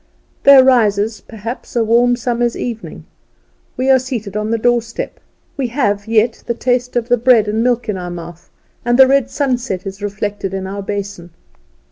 There 0.41 0.63
rises, 0.63 1.21
perhaps, 1.21 1.75
a 1.75 1.83
warm 1.83 2.15
summer's 2.15 2.57
evening; 2.57 3.05
we 3.77 3.87
are 3.91 3.99
seated 3.99 4.35
on 4.35 4.49
the 4.49 4.57
doorstep; 4.57 5.19
we 5.57 5.67
have 5.67 6.07
yet 6.07 6.41
the 6.47 6.55
taste 6.55 6.95
of 6.95 7.07
the 7.07 7.17
bread 7.17 7.47
and 7.47 7.63
milk 7.63 7.87
in 7.87 7.97
our 7.99 8.09
mouth, 8.09 8.49
and 8.83 8.97
the 8.97 9.05
red 9.05 9.29
sunset 9.29 9.85
is 9.85 10.01
reflected 10.01 10.55
in 10.55 10.65
our 10.65 10.81
basin. 10.81 11.29